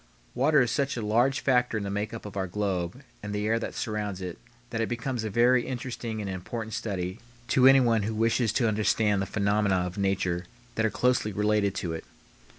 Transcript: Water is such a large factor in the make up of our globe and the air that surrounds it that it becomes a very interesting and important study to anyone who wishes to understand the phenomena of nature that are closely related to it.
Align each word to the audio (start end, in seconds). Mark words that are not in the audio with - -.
Water 0.33 0.61
is 0.63 0.71
such 0.71 0.97
a 0.97 1.05
large 1.05 1.41
factor 1.41 1.77
in 1.77 1.83
the 1.83 1.91
make 1.91 2.11
up 2.11 2.25
of 2.25 2.35
our 2.35 2.47
globe 2.47 3.03
and 3.21 3.35
the 3.35 3.45
air 3.45 3.59
that 3.59 3.75
surrounds 3.75 4.19
it 4.19 4.39
that 4.71 4.81
it 4.81 4.89
becomes 4.89 5.23
a 5.23 5.29
very 5.29 5.67
interesting 5.67 6.19
and 6.19 6.27
important 6.27 6.73
study 6.73 7.19
to 7.49 7.67
anyone 7.67 8.01
who 8.01 8.15
wishes 8.15 8.51
to 8.53 8.67
understand 8.67 9.21
the 9.21 9.27
phenomena 9.27 9.75
of 9.75 9.99
nature 9.99 10.45
that 10.73 10.87
are 10.87 10.89
closely 10.89 11.31
related 11.31 11.75
to 11.75 11.93
it. 11.93 12.03